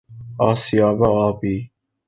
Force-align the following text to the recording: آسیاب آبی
آسیاب 0.49 0.99
آبی 1.25 1.69